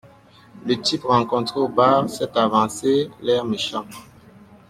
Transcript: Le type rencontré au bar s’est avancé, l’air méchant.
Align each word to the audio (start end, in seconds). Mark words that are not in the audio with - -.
Le 0.65 0.81
type 0.81 1.03
rencontré 1.03 1.59
au 1.59 1.67
bar 1.67 2.09
s’est 2.09 2.35
avancé, 2.35 3.11
l’air 3.21 3.45
méchant. 3.45 3.85